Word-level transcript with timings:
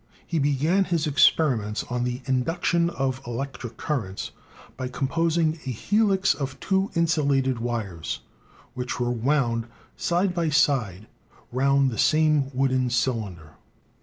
"He 0.25 0.39
began 0.39 0.85
his 0.85 1.05
experiments 1.05 1.83
'on 1.83 2.03
the 2.05 2.23
induction 2.25 2.89
of 2.89 3.21
electric 3.27 3.77
184 3.79 4.33
ELECTRICITY 4.33 4.33
currents' 4.33 4.53
by 4.75 4.87
composing 4.87 5.53
a 5.67 5.71
helix 5.71 6.33
of 6.33 6.59
two 6.59 6.89
insulated 6.95 7.59
wires, 7.59 8.21
which 8.73 8.99
were 8.99 9.11
wound 9.11 9.67
side 9.95 10.33
by 10.33 10.49
side 10.49 11.05
round 11.51 11.91
the 11.91 11.99
same 11.99 12.49
wooden 12.51 12.89
cylinder. 12.89 13.57